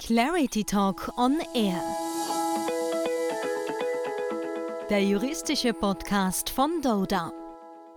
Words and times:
Clarity 0.00 0.64
Talk 0.64 1.12
on 1.16 1.38
Air. 1.54 1.80
Der 4.90 5.02
juristische 5.02 5.72
Podcast 5.72 6.50
von 6.50 6.82
Doda. 6.82 7.32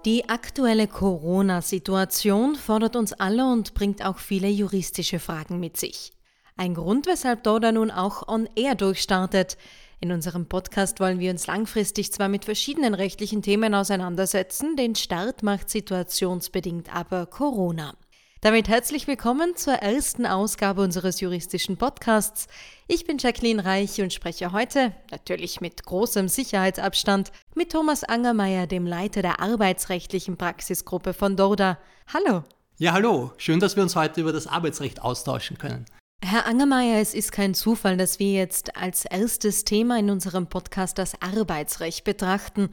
Die 0.06 0.30
aktuelle 0.30 0.88
Corona-Situation 0.88 2.56
fordert 2.56 2.96
uns 2.96 3.14
alle 3.14 3.52
und 3.52 3.74
bringt 3.74 4.06
auch 4.06 4.20
viele 4.20 4.48
juristische 4.48 5.20
Fragen 5.20 5.60
mit 5.60 5.76
sich. 5.76 6.12
Ein 6.56 6.76
Grund, 6.76 7.08
weshalb 7.08 7.44
Doda 7.44 7.74
nun 7.74 7.92
auch 7.92 8.28
on 8.28 8.48
Air 8.56 8.76
durchstartet. 8.76 9.58
In 10.00 10.12
unserem 10.12 10.48
Podcast 10.48 11.00
wollen 11.00 11.20
wir 11.20 11.32
uns 11.32 11.48
langfristig 11.48 12.14
zwar 12.14 12.30
mit 12.30 12.46
verschiedenen 12.46 12.94
rechtlichen 12.94 13.42
Themen 13.42 13.74
auseinandersetzen, 13.74 14.78
den 14.78 14.96
Start 14.96 15.44
macht 15.44 15.70
situationsbedingt 15.70 16.96
aber 16.96 17.26
Corona. 17.26 17.96
Damit 18.42 18.68
herzlich 18.68 19.08
willkommen 19.08 19.56
zur 19.56 19.74
ersten 19.74 20.28
Ausgabe 20.28 20.82
unseres 20.82 21.20
juristischen 21.22 21.76
Podcasts. 21.76 22.46
Ich 22.88 23.04
bin 23.06 23.18
Jacqueline 23.18 23.66
Reich 23.66 24.00
und 24.00 24.14
spreche 24.14 24.52
heute, 24.52 24.94
natürlich 25.10 25.60
mit 25.60 25.84
großem 25.84 26.28
Sicherheitsabstand, 26.28 27.32
mit 27.56 27.72
Thomas 27.72 28.04
Angermeier, 28.04 28.68
dem 28.68 28.86
Leiter 28.86 29.24
der 29.24 29.42
arbeitsrechtlichen 29.42 30.38
Praxisgruppe 30.38 31.16
von 31.16 31.36
Dorda. 31.36 31.80
Hallo. 32.14 32.44
Ja, 32.78 32.94
hallo. 32.94 33.32
Schön, 33.38 33.60
dass 33.60 33.76
wir 33.76 33.82
uns 33.82 33.96
heute 33.96 34.22
über 34.22 34.34
das 34.34 34.46
Arbeitsrecht 34.46 35.02
austauschen 35.02 35.58
können. 35.58 35.86
Herr 36.24 36.46
Angermeier, 36.46 37.02
es 37.02 37.16
ist 37.16 37.32
kein 37.32 37.56
Zufall, 37.56 37.98
dass 37.98 38.20
wir 38.20 38.34
jetzt 38.34 38.78
als 38.78 39.06
erstes 39.06 39.64
Thema 39.64 39.98
in 39.98 40.12
unserem 40.12 40.46
Podcast 40.46 41.00
das 41.00 41.20
Arbeitsrecht 41.24 42.04
betrachten. 42.04 42.70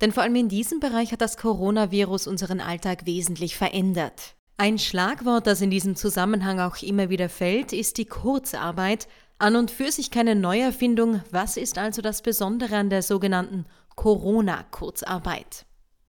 Denn 0.00 0.10
vor 0.10 0.22
allem 0.22 0.36
in 0.36 0.48
diesem 0.48 0.80
Bereich 0.80 1.12
hat 1.12 1.20
das 1.20 1.36
Coronavirus 1.36 2.28
unseren 2.28 2.60
Alltag 2.60 3.04
wesentlich 3.04 3.58
verändert. 3.58 4.36
Ein 4.56 4.78
Schlagwort, 4.78 5.46
das 5.46 5.60
in 5.60 5.70
diesem 5.70 5.96
Zusammenhang 5.96 6.60
auch 6.60 6.82
immer 6.82 7.10
wieder 7.10 7.28
fällt, 7.28 7.72
ist 7.72 7.98
die 7.98 8.04
Kurzarbeit. 8.04 9.08
An 9.38 9.56
und 9.56 9.72
für 9.72 9.90
sich 9.90 10.10
keine 10.12 10.36
Neuerfindung. 10.36 11.20
Was 11.32 11.56
ist 11.56 11.78
also 11.78 12.00
das 12.00 12.22
Besondere 12.22 12.76
an 12.76 12.90
der 12.90 13.02
sogenannten 13.02 13.66
Corona-Kurzarbeit? 13.96 15.66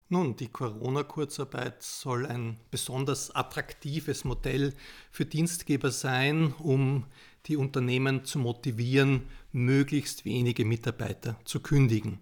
Nun, 0.09 0.37
die 0.37 0.49
Corona-Kurzarbeit 0.49 1.83
soll 1.83 2.25
ein 2.25 2.59
besonders 2.71 3.31
attraktives 3.35 4.25
Modell 4.25 4.73
für 5.11 5.27
Dienstgeber 5.27 5.91
sein, 5.91 6.55
um 6.59 7.05
die 7.45 7.57
Unternehmen 7.57 8.25
zu 8.25 8.39
motivieren, 8.39 9.29
möglichst 9.53 10.25
wenige 10.25 10.65
Mitarbeiter 10.65 11.39
zu 11.45 11.61
kündigen. 11.61 12.21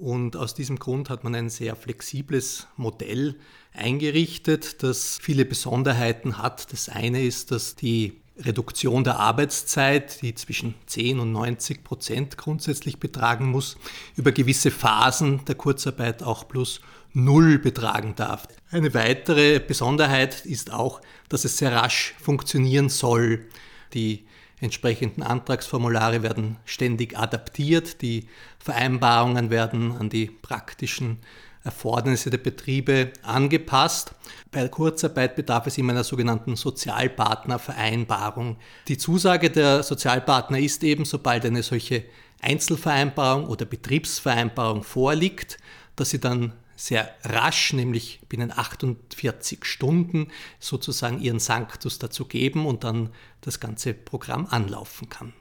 Und 0.00 0.34
aus 0.34 0.54
diesem 0.54 0.78
Grund 0.78 1.10
hat 1.10 1.24
man 1.24 1.34
ein 1.34 1.50
sehr 1.50 1.76
flexibles 1.76 2.66
Modell 2.78 3.36
eingerichtet, 3.74 4.82
das 4.82 5.18
viele 5.20 5.44
Besonderheiten 5.44 6.38
hat. 6.38 6.72
Das 6.72 6.88
eine 6.88 7.22
ist, 7.22 7.50
dass 7.50 7.76
die 7.76 8.14
Reduktion 8.38 9.04
der 9.04 9.18
Arbeitszeit, 9.18 10.22
die 10.22 10.34
zwischen 10.34 10.74
10 10.86 11.20
und 11.20 11.32
90 11.32 11.84
Prozent 11.84 12.38
grundsätzlich 12.38 12.98
betragen 12.98 13.50
muss, 13.50 13.76
über 14.16 14.32
gewisse 14.32 14.70
Phasen 14.70 15.44
der 15.44 15.56
Kurzarbeit 15.56 16.22
auch 16.22 16.48
plus 16.48 16.80
null 17.12 17.58
betragen 17.58 18.14
darf. 18.16 18.48
Eine 18.70 18.94
weitere 18.94 19.60
Besonderheit 19.60 20.46
ist 20.46 20.72
auch, 20.72 21.02
dass 21.28 21.44
es 21.44 21.58
sehr 21.58 21.72
rasch 21.72 22.14
funktionieren 22.18 22.88
soll. 22.88 23.46
Die 23.92 24.24
entsprechenden 24.60 25.22
Antragsformulare 25.22 26.22
werden 26.22 26.56
ständig 26.64 27.18
adaptiert, 27.18 28.02
die 28.02 28.28
Vereinbarungen 28.58 29.50
werden 29.50 29.96
an 29.96 30.10
die 30.10 30.26
praktischen 30.26 31.18
Erfordernisse 31.62 32.30
der 32.30 32.38
Betriebe 32.38 33.12
angepasst. 33.22 34.14
Bei 34.50 34.66
Kurzarbeit 34.68 35.36
bedarf 35.36 35.66
es 35.66 35.76
immer 35.76 35.92
einer 35.92 36.04
sogenannten 36.04 36.56
Sozialpartnervereinbarung. 36.56 38.56
Die 38.88 38.96
Zusage 38.96 39.50
der 39.50 39.82
Sozialpartner 39.82 40.58
ist 40.58 40.82
eben, 40.84 41.04
sobald 41.04 41.44
eine 41.44 41.62
solche 41.62 42.04
Einzelvereinbarung 42.40 43.46
oder 43.46 43.66
Betriebsvereinbarung 43.66 44.82
vorliegt, 44.82 45.58
dass 45.96 46.10
sie 46.10 46.20
dann 46.20 46.54
sehr 46.80 47.14
rasch, 47.24 47.74
nämlich 47.74 48.20
binnen 48.28 48.50
48 48.50 49.64
Stunden, 49.64 50.28
sozusagen 50.58 51.20
ihren 51.20 51.38
Sanctus 51.38 51.98
dazu 51.98 52.24
geben 52.24 52.64
und 52.64 52.84
dann 52.84 53.10
das 53.42 53.60
ganze 53.60 53.92
Programm 53.92 54.46
anlaufen 54.46 55.08
kann. 55.10 55.34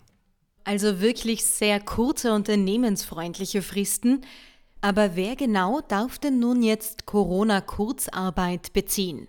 Also 0.66 1.00
wirklich 1.00 1.46
sehr 1.46 1.80
kurze 1.80 2.34
unternehmensfreundliche 2.34 3.62
Fristen. 3.62 4.26
Aber 4.82 5.16
wer 5.16 5.36
genau 5.36 5.80
darf 5.82 6.20
denn 6.20 6.40
nun 6.40 6.62
jetzt 6.62 7.06
Corona-Kurzarbeit 7.06 8.74
beziehen? 8.74 9.28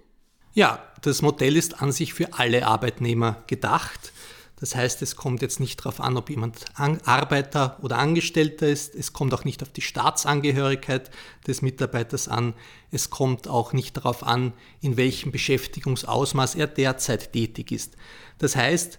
Ja, 0.53 0.83
das 1.03 1.23
Modell 1.23 1.57
ist 1.57 1.81
an 1.81 1.93
sich 1.93 2.13
für 2.13 2.35
alle 2.35 2.67
Arbeitnehmer 2.67 3.45
gedacht. 3.47 4.13
Das 4.61 4.75
heißt, 4.75 5.01
es 5.01 5.17
kommt 5.17 5.41
jetzt 5.41 5.59
nicht 5.59 5.81
darauf 5.81 6.01
an, 6.01 6.19
ob 6.19 6.29
jemand 6.29 6.67
Arbeiter 6.77 7.79
oder 7.81 7.99
Angestellter 7.99 8.69
ist. 8.69 8.95
Es 8.95 9.15
kommt 9.15 9.33
auch 9.33 9.45
nicht 9.45 9.63
auf 9.63 9.71
die 9.71 9.81
Staatsangehörigkeit 9.81 11.11
des 11.47 11.63
Mitarbeiters 11.63 12.29
an. 12.29 12.53
Es 12.91 13.09
kommt 13.09 13.49
auch 13.49 13.73
nicht 13.73 13.97
darauf 13.97 14.23
an, 14.23 14.53
in 14.83 14.99
welchem 14.99 15.33
Beschäftigungsausmaß 15.33 16.57
er 16.57 16.67
derzeit 16.67 17.33
tätig 17.33 17.73
ist. 17.73 17.97
Das 18.37 18.55
heißt, 18.55 18.99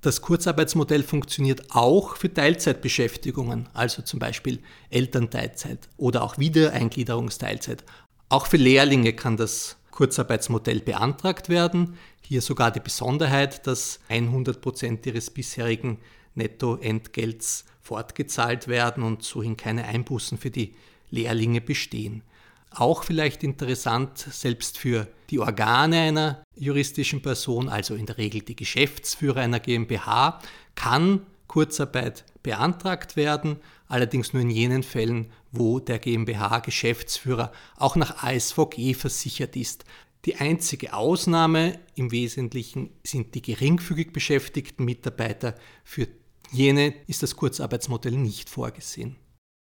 das 0.00 0.22
Kurzarbeitsmodell 0.22 1.02
funktioniert 1.02 1.74
auch 1.74 2.16
für 2.16 2.32
Teilzeitbeschäftigungen, 2.32 3.68
also 3.74 4.00
zum 4.00 4.20
Beispiel 4.20 4.62
Elternteilzeit 4.88 5.88
oder 5.98 6.22
auch 6.22 6.38
Wiedereingliederungsteilzeit. 6.38 7.84
Auch 8.30 8.46
für 8.46 8.58
Lehrlinge 8.58 9.12
kann 9.12 9.36
das 9.36 9.76
Kurzarbeitsmodell 9.90 10.80
beantragt 10.80 11.48
werden. 11.48 11.98
Hier 12.28 12.42
sogar 12.42 12.70
die 12.70 12.80
Besonderheit, 12.80 13.66
dass 13.66 14.00
100 14.10 14.60
Prozent 14.60 15.06
ihres 15.06 15.30
bisherigen 15.30 15.96
Nettoentgelts 16.34 17.64
fortgezahlt 17.80 18.68
werden 18.68 19.02
und 19.02 19.22
sohin 19.22 19.56
keine 19.56 19.84
Einbußen 19.84 20.36
für 20.36 20.50
die 20.50 20.74
Lehrlinge 21.08 21.62
bestehen. 21.62 22.22
Auch 22.70 23.02
vielleicht 23.04 23.44
interessant, 23.44 24.18
selbst 24.18 24.76
für 24.76 25.08
die 25.30 25.38
Organe 25.38 26.00
einer 26.00 26.42
juristischen 26.54 27.22
Person, 27.22 27.70
also 27.70 27.94
in 27.94 28.04
der 28.04 28.18
Regel 28.18 28.42
die 28.42 28.56
Geschäftsführer 28.56 29.40
einer 29.40 29.60
GmbH, 29.60 30.38
kann 30.74 31.22
Kurzarbeit 31.46 32.26
beantragt 32.42 33.16
werden, 33.16 33.56
allerdings 33.86 34.34
nur 34.34 34.42
in 34.42 34.50
jenen 34.50 34.82
Fällen, 34.82 35.32
wo 35.50 35.80
der 35.80 35.98
GmbH-Geschäftsführer 35.98 37.52
auch 37.76 37.96
nach 37.96 38.22
ASVG 38.22 38.92
versichert 38.92 39.56
ist. 39.56 39.86
Die 40.24 40.36
einzige 40.36 40.94
Ausnahme 40.94 41.78
im 41.94 42.10
Wesentlichen 42.10 42.90
sind 43.04 43.34
die 43.34 43.42
geringfügig 43.42 44.12
beschäftigten 44.12 44.84
Mitarbeiter. 44.84 45.54
Für 45.84 46.08
jene 46.50 46.94
ist 47.06 47.22
das 47.22 47.36
Kurzarbeitsmodell 47.36 48.16
nicht 48.16 48.50
vorgesehen. 48.50 49.16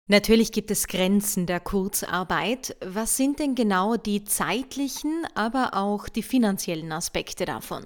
Natürlich 0.08 0.52
gibt 0.52 0.70
es 0.70 0.88
Grenzen 0.88 1.46
der 1.46 1.62
Kurzarbeit. 1.62 2.76
Was 2.86 3.16
sind 3.16 3.40
denn 3.40 3.56
genau 3.56 3.96
die 3.96 4.26
zeitlichen, 4.26 5.26
aber 5.34 5.72
auch 5.74 6.10
die 6.10 6.24
finanziellen 6.24 6.92
Aspekte 6.92 7.46
davon? 7.46 7.86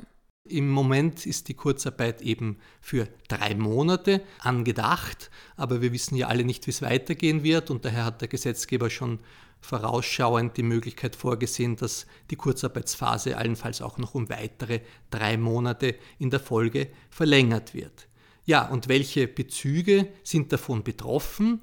Im 0.50 0.70
Moment 0.70 1.26
ist 1.26 1.50
die 1.50 1.54
Kurzarbeit 1.54 2.22
eben 2.22 2.58
für 2.82 3.08
drei 3.28 3.54
Monate 3.54 4.24
angedacht, 4.40 5.30
aber 5.58 5.82
wir 5.82 5.92
wissen 5.92 6.16
ja 6.16 6.28
alle 6.28 6.46
nicht, 6.46 6.66
wie 6.66 6.72
es 6.72 6.82
weitergehen 6.82 7.44
wird 7.44 7.70
und 7.70 7.86
daher 7.86 8.06
hat 8.06 8.22
der 8.22 8.30
Gesetzgeber 8.30 8.90
schon 8.90 9.20
vorausschauend 9.62 10.56
die 10.58 10.64
Möglichkeit 10.64 11.16
vorgesehen, 11.16 11.76
dass 11.76 12.06
die 12.30 12.36
Kurzarbeitsphase 12.36 13.38
allenfalls 13.38 13.82
auch 13.82 13.98
noch 13.98 14.16
um 14.16 14.30
weitere 14.30 14.82
drei 15.10 15.38
Monate 15.38 15.96
in 16.20 16.30
der 16.30 16.40
Folge 16.40 16.90
verlängert 17.10 17.74
wird. 17.74 18.08
Ja, 18.46 18.68
und 18.68 18.88
welche 18.88 19.28
Bezüge 19.28 20.08
sind 20.24 20.54
davon 20.54 20.84
betroffen? 20.84 21.62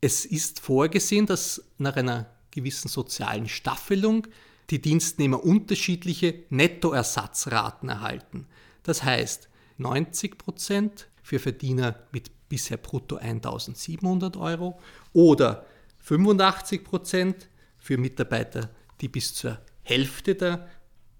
Es 0.00 0.24
ist 0.24 0.60
vorgesehen, 0.60 1.26
dass 1.26 1.62
nach 1.78 1.96
einer 1.96 2.26
gewissen 2.50 2.88
sozialen 2.88 3.48
Staffelung 3.48 4.26
die 4.70 4.80
Dienstnehmer 4.80 5.44
unterschiedliche 5.44 6.44
Nettoersatzraten 6.50 7.88
erhalten. 7.88 8.46
Das 8.82 9.02
heißt 9.02 9.48
90 9.78 10.38
Prozent 10.38 11.08
für 11.22 11.38
Verdiener 11.38 12.00
mit 12.12 12.30
bisher 12.48 12.76
brutto 12.76 13.16
1700 13.16 14.36
Euro 14.36 14.78
oder 15.12 15.66
85 16.04 16.84
Prozent 16.84 17.48
für 17.78 17.96
Mitarbeiter, 17.96 18.68
die 19.00 19.08
bis 19.08 19.32
zur 19.32 19.58
Hälfte 19.82 20.34
der 20.34 20.68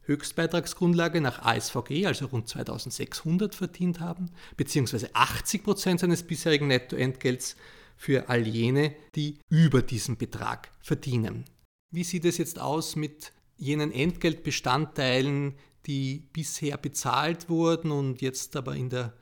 Höchstbeitragsgrundlage 0.02 1.22
nach 1.22 1.40
ASVG, 1.40 2.04
also 2.04 2.26
rund 2.26 2.50
2600 2.50 3.54
verdient 3.54 4.00
haben, 4.00 4.30
beziehungsweise 4.58 5.08
80 5.14 5.64
Prozent 5.64 6.00
seines 6.00 6.22
bisherigen 6.22 6.66
Nettoentgelts 6.66 7.56
für 7.96 8.28
all 8.28 8.46
jene, 8.46 8.94
die 9.14 9.38
über 9.48 9.80
diesen 9.80 10.18
Betrag 10.18 10.70
verdienen. 10.82 11.46
Wie 11.90 12.04
sieht 12.04 12.26
es 12.26 12.36
jetzt 12.36 12.58
aus 12.58 12.94
mit 12.94 13.32
jenen 13.56 13.90
Entgeltbestandteilen, 13.90 15.54
die 15.86 16.28
bisher 16.34 16.76
bezahlt 16.76 17.48
wurden 17.48 17.90
und 17.90 18.20
jetzt 18.20 18.54
aber 18.54 18.76
in 18.76 18.90
der 18.90 19.14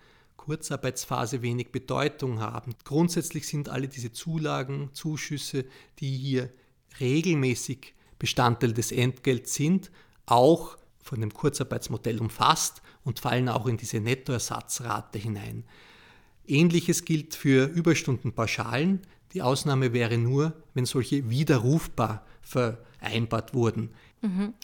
Kurzarbeitsphase 0.43 1.41
wenig 1.41 1.71
Bedeutung 1.71 2.41
haben? 2.41 2.75
Grundsätzlich 2.83 3.47
sind 3.47 3.69
alle 3.69 3.87
diese 3.87 4.11
Zulagen, 4.11 4.91
Zuschüsse, 4.93 5.65
die 6.01 6.17
hier 6.17 6.51
regelmäßig 6.99 7.95
Bestandteil 8.19 8.73
des 8.73 8.91
Entgelts 8.91 9.55
sind, 9.55 9.93
auch 10.27 10.79
von 11.01 11.21
dem 11.21 11.33
Kurzarbeitsmodell 11.33 12.21
umfasst 12.21 12.83
und 13.05 13.21
fallen 13.21 13.49
auch 13.49 13.69
in 13.69 13.77
diese 13.77 14.01
Nettoersatzrate 14.01 15.21
hinein. 15.21 15.63
Ähnliches 16.49 17.05
gilt 17.05 17.37
für 17.37 17.67
Überstundenpauschalen. 17.67 19.01
Die 19.35 19.43
Ausnahme 19.43 19.93
wäre 19.93 20.19
nur, 20.19 20.53
wenn 20.75 20.85
solche 20.85 21.31
widerrufbar 21.31 22.25
vereinbart 22.43 23.55
wurden. 23.55 23.91
Mhm. 24.21 24.55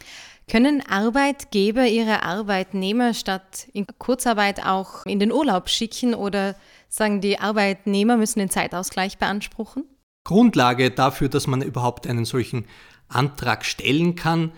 Können 0.51 0.83
Arbeitgeber 0.87 1.87
ihre 1.87 2.23
Arbeitnehmer 2.23 3.13
statt 3.13 3.69
in 3.73 3.87
Kurzarbeit 3.99 4.65
auch 4.65 5.05
in 5.05 5.19
den 5.19 5.33
Urlaub 5.33 5.69
schicken 5.69 6.15
oder 6.15 6.55
sagen 6.89 7.21
die 7.21 7.39
Arbeitnehmer 7.39 8.17
müssen 8.17 8.39
den 8.39 8.49
Zeitausgleich 8.49 9.19
beanspruchen? 9.19 9.85
Grundlage 10.25 10.91
dafür, 10.91 11.29
dass 11.29 11.47
man 11.47 11.63
überhaupt 11.63 12.07
einen 12.07 12.25
solchen 12.25 12.65
Antrag 13.09 13.65
stellen 13.65 14.15
kann, 14.15 14.53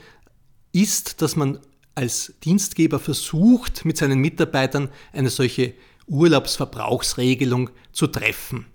ist, 0.73 1.23
dass 1.23 1.37
man 1.37 1.59
als 1.95 2.35
Dienstgeber 2.45 2.99
versucht, 2.99 3.85
mit 3.85 3.97
seinen 3.97 4.21
Mitarbeitern 4.21 4.91
eine 5.13 5.31
solche 5.31 5.75
Urlaubsverbrauchsregelung 6.07 7.71
zu 7.93 8.07
treffen. 8.07 8.67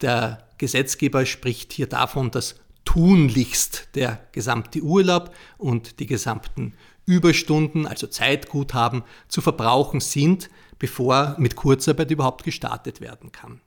Der 0.00 0.45
Gesetzgeber 0.58 1.26
spricht 1.26 1.72
hier 1.72 1.86
davon, 1.86 2.30
dass 2.30 2.56
tunlichst 2.84 3.88
der 3.94 4.26
gesamte 4.32 4.80
Urlaub 4.80 5.34
und 5.58 6.00
die 6.00 6.06
gesamten 6.06 6.74
Überstunden, 7.04 7.86
also 7.86 8.06
Zeitguthaben, 8.06 9.02
zu 9.28 9.40
verbrauchen 9.40 10.00
sind, 10.00 10.48
bevor 10.78 11.36
mit 11.38 11.56
Kurzarbeit 11.56 12.10
überhaupt 12.10 12.44
gestartet 12.44 13.00
werden 13.00 13.32
kann. 13.32 13.60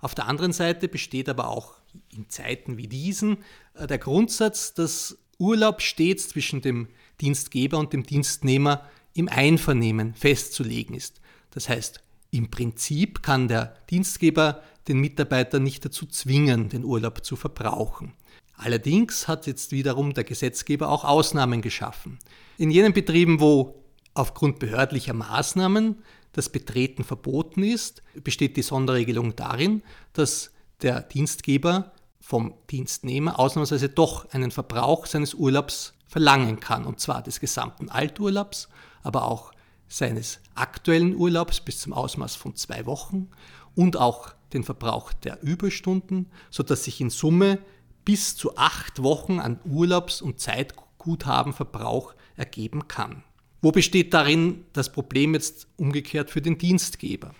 Auf 0.00 0.14
der 0.14 0.26
anderen 0.26 0.52
Seite 0.52 0.88
besteht 0.88 1.28
aber 1.28 1.48
auch 1.48 1.76
in 2.10 2.28
Zeiten 2.28 2.76
wie 2.76 2.88
diesen 2.88 3.38
äh, 3.74 3.86
der 3.86 3.98
Grundsatz, 3.98 4.74
dass 4.74 5.18
Urlaub 5.38 5.80
stets 5.80 6.28
zwischen 6.28 6.60
dem 6.60 6.88
Dienstgeber 7.20 7.78
und 7.78 7.92
dem 7.92 8.02
Dienstnehmer 8.02 8.88
im 9.14 9.28
Einvernehmen 9.28 10.14
festzulegen 10.14 10.94
ist. 10.94 11.20
Das 11.50 11.68
heißt, 11.68 12.02
im 12.30 12.50
Prinzip 12.50 13.22
kann 13.22 13.48
der 13.48 13.76
Dienstgeber 13.90 14.62
den 14.88 14.98
Mitarbeiter 14.98 15.60
nicht 15.60 15.84
dazu 15.84 16.06
zwingen, 16.06 16.68
den 16.68 16.84
Urlaub 16.84 17.24
zu 17.24 17.36
verbrauchen. 17.36 18.12
Allerdings 18.56 19.26
hat 19.26 19.46
jetzt 19.46 19.72
wiederum 19.72 20.14
der 20.14 20.24
Gesetzgeber 20.24 20.88
auch 20.88 21.04
Ausnahmen 21.04 21.60
geschaffen. 21.60 22.18
In 22.56 22.70
jenen 22.70 22.92
Betrieben, 22.92 23.40
wo 23.40 23.82
aufgrund 24.14 24.58
behördlicher 24.60 25.12
Maßnahmen 25.12 26.02
das 26.32 26.48
Betreten 26.48 27.04
verboten 27.04 27.62
ist, 27.62 28.02
besteht 28.22 28.56
die 28.56 28.62
Sonderregelung 28.62 29.34
darin, 29.36 29.82
dass 30.12 30.52
der 30.82 31.00
Dienstgeber 31.00 31.92
vom 32.20 32.54
Dienstnehmer 32.70 33.38
ausnahmsweise 33.38 33.88
doch 33.88 34.30
einen 34.30 34.50
Verbrauch 34.50 35.06
seines 35.06 35.34
Urlaubs 35.34 35.94
verlangen 36.06 36.60
kann, 36.60 36.84
und 36.84 37.00
zwar 37.00 37.22
des 37.22 37.40
gesamten 37.40 37.88
Alturlaubs, 37.88 38.68
aber 39.02 39.24
auch 39.24 39.52
seines 39.88 40.40
aktuellen 40.54 41.16
Urlaubs 41.16 41.60
bis 41.60 41.80
zum 41.80 41.92
Ausmaß 41.92 42.36
von 42.36 42.54
zwei 42.54 42.86
Wochen 42.86 43.28
und 43.74 43.96
auch 43.96 44.34
den 44.54 44.64
Verbrauch 44.64 45.12
der 45.12 45.42
Überstunden, 45.42 46.30
sodass 46.50 46.84
sich 46.84 47.00
in 47.00 47.10
Summe 47.10 47.58
bis 48.04 48.36
zu 48.36 48.56
acht 48.56 49.02
Wochen 49.02 49.40
an 49.40 49.60
Urlaubs- 49.64 50.22
und 50.22 50.40
Zeitguthabenverbrauch 50.40 52.14
ergeben 52.36 52.88
kann. 52.88 53.22
Wo 53.60 53.72
besteht 53.72 54.12
darin 54.12 54.64
das 54.72 54.92
Problem 54.92 55.34
jetzt 55.34 55.66
umgekehrt 55.76 56.30
für 56.30 56.42
den 56.42 56.58
Dienstgeber? 56.58 57.34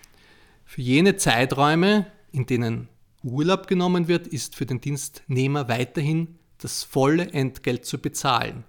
Für 0.65 0.81
jene 0.81 1.17
Zeiträume, 1.17 2.07
in 2.31 2.47
denen 2.47 2.89
Urlaub 3.23 3.67
genommen 3.67 4.07
wird, 4.07 4.27
ist 4.27 4.55
für 4.55 4.65
den 4.65 4.81
Dienstnehmer 4.81 5.67
weiterhin 5.67 6.39
das 6.57 6.83
volle 6.83 7.31
Entgelt 7.31 7.85
zu 7.85 7.99
bezahlen. 7.99 8.63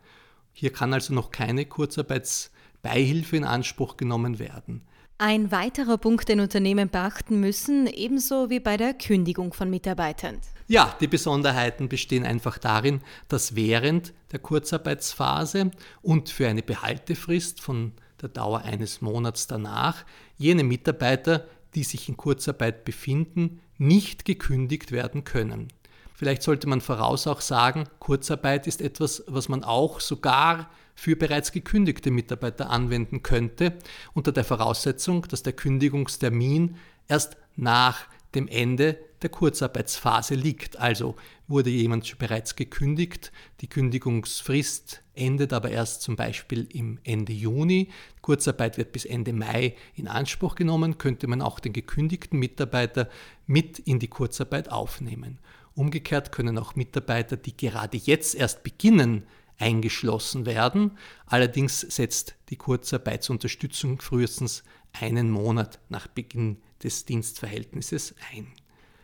Hier 0.52 0.72
kann 0.72 0.92
also 0.92 1.14
noch 1.14 1.30
keine 1.30 1.64
Kurzarbeitsbeihilfe 1.64 3.36
in 3.36 3.44
Anspruch 3.44 3.96
genommen 3.96 4.38
werden. 4.38 4.82
Ein 5.18 5.50
weiterer 5.50 5.96
Punkt, 5.96 6.28
den 6.28 6.40
Unternehmen 6.40 6.90
beachten 6.90 7.40
müssen, 7.40 7.86
ebenso 7.86 8.50
wie 8.50 8.60
bei 8.60 8.76
der 8.76 8.92
Kündigung 8.92 9.54
von 9.54 9.70
Mitarbeitern. 9.70 10.42
Ja, 10.68 10.94
die 11.00 11.06
Besonderheiten 11.06 11.88
bestehen 11.88 12.26
einfach 12.26 12.58
darin, 12.58 13.00
dass 13.28 13.56
während 13.56 14.12
der 14.32 14.40
Kurzarbeitsphase 14.40 15.70
und 16.02 16.28
für 16.28 16.48
eine 16.48 16.62
Behaltefrist 16.62 17.62
von 17.62 17.92
der 18.20 18.28
Dauer 18.28 18.60
eines 18.62 19.00
Monats 19.00 19.46
danach 19.46 20.04
jene 20.36 20.64
Mitarbeiter, 20.64 21.46
die 21.74 21.84
sich 21.84 22.10
in 22.10 22.18
Kurzarbeit 22.18 22.84
befinden, 22.84 23.60
nicht 23.78 24.26
gekündigt 24.26 24.92
werden 24.92 25.24
können. 25.24 25.68
Vielleicht 26.16 26.42
sollte 26.42 26.66
man 26.66 26.80
voraus 26.80 27.26
auch 27.26 27.42
sagen, 27.42 27.84
Kurzarbeit 27.98 28.66
ist 28.66 28.80
etwas, 28.80 29.22
was 29.26 29.50
man 29.50 29.62
auch 29.62 30.00
sogar 30.00 30.70
für 30.94 31.14
bereits 31.14 31.52
gekündigte 31.52 32.10
Mitarbeiter 32.10 32.70
anwenden 32.70 33.22
könnte, 33.22 33.74
unter 34.14 34.32
der 34.32 34.44
Voraussetzung, 34.44 35.28
dass 35.28 35.42
der 35.42 35.52
Kündigungstermin 35.52 36.76
erst 37.06 37.36
nach 37.54 38.06
dem 38.34 38.48
Ende 38.48 38.98
der 39.20 39.28
Kurzarbeitsphase 39.28 40.34
liegt. 40.34 40.78
Also 40.78 41.16
wurde 41.48 41.68
jemand 41.68 42.18
bereits 42.18 42.56
gekündigt, 42.56 43.30
die 43.60 43.68
Kündigungsfrist 43.68 45.02
endet 45.14 45.52
aber 45.52 45.70
erst 45.70 46.00
zum 46.00 46.16
Beispiel 46.16 46.66
im 46.72 46.98
Ende 47.04 47.34
Juni, 47.34 47.90
Kurzarbeit 48.22 48.78
wird 48.78 48.92
bis 48.92 49.04
Ende 49.04 49.34
Mai 49.34 49.76
in 49.94 50.08
Anspruch 50.08 50.54
genommen, 50.54 50.96
könnte 50.96 51.26
man 51.26 51.42
auch 51.42 51.60
den 51.60 51.74
gekündigten 51.74 52.38
Mitarbeiter 52.38 53.10
mit 53.46 53.78
in 53.80 53.98
die 53.98 54.08
Kurzarbeit 54.08 54.72
aufnehmen. 54.72 55.38
Umgekehrt 55.76 56.32
können 56.32 56.58
auch 56.58 56.74
Mitarbeiter, 56.74 57.36
die 57.36 57.56
gerade 57.56 57.96
jetzt 57.96 58.34
erst 58.34 58.62
beginnen, 58.62 59.26
eingeschlossen 59.58 60.46
werden. 60.46 60.98
Allerdings 61.26 61.80
setzt 61.80 62.34
die 62.48 62.56
Kurzarbeitsunterstützung 62.56 64.00
frühestens 64.00 64.64
einen 65.00 65.30
Monat 65.30 65.78
nach 65.88 66.06
Beginn 66.08 66.58
des 66.82 67.04
Dienstverhältnisses 67.04 68.14
ein. 68.32 68.46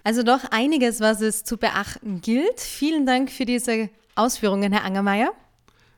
Also 0.04 0.22
doch 0.22 0.44
einiges, 0.50 1.00
was 1.00 1.20
es 1.20 1.44
zu 1.44 1.58
beachten 1.58 2.20
gilt. 2.20 2.60
Vielen 2.60 3.06
Dank 3.06 3.30
für 3.30 3.44
diese 3.44 3.88
Ausführungen, 4.14 4.72
Herr 4.72 4.84
Angermeier. 4.84 5.32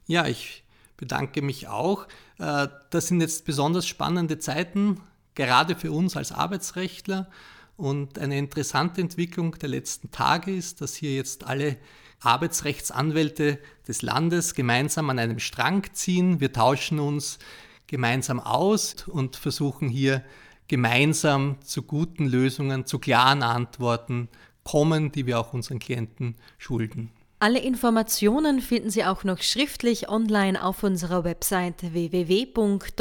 Ja, 0.06 0.27
ich 0.27 0.65
bedanke 0.97 1.41
mich 1.41 1.69
auch. 1.69 2.06
Äh, 2.38 2.69
das 2.91 3.09
sind 3.09 3.20
jetzt 3.20 3.44
besonders 3.44 3.87
spannende 3.87 4.38
Zeiten, 4.38 5.00
gerade 5.35 5.75
für 5.75 5.91
uns 5.91 6.17
als 6.17 6.32
Arbeitsrechtler. 6.32 7.31
Und 7.76 8.19
eine 8.19 8.38
interessante 8.38 9.00
Entwicklung 9.00 9.59
der 9.59 9.69
letzten 9.69 10.11
Tage 10.11 10.55
ist, 10.55 10.81
dass 10.81 10.94
hier 10.94 11.15
jetzt 11.15 11.44
alle 11.44 11.76
Arbeitsrechtsanwälte 12.21 13.59
des 13.87 14.03
Landes 14.03 14.55
gemeinsam 14.55 15.11
an 15.11 15.19
einem 15.19 15.38
Strang 15.41 15.85
ziehen. 15.93 16.41
Wir 16.41 16.53
tauschen 16.53 17.00
uns 17.00 17.38
gemeinsam 17.87 18.41
aus 18.41 19.06
und 19.06 19.37
versuchen 19.37 19.88
hier 19.88 20.23
gemeinsam 20.69 21.56
zu 21.62 21.82
guten 21.82 22.26
Lösungen, 22.26 22.87
zu 22.87 22.98
klaren 22.98 23.43
Antworten 23.43 24.29
kommen, 24.63 25.13
die 25.13 25.27
wir 25.27 25.39
auch 25.39 25.53
unseren 25.53 25.79
Klienten 25.79 26.37
schulden. 26.56 27.10
Alle 27.39 27.58
Informationen 27.58 28.63
finden 28.63 28.89
Sie 28.89 29.05
auch 29.05 29.25
noch 29.25 29.43
schriftlich 29.43 30.08
online 30.08 30.65
auf 30.65 30.82
unserer 30.82 31.25
Website 31.25 31.93
www.doda.at. 31.93 32.94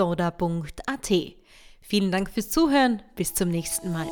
Vielen 1.79 2.11
Dank 2.11 2.29
fürs 2.29 2.49
Zuhören, 2.49 3.01
bis 3.15 3.33
zum 3.33 3.47
nächsten 3.49 3.93
Mal. 3.93 4.09